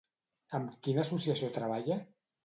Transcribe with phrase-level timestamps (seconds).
[0.59, 1.99] Amb quina associació treballa?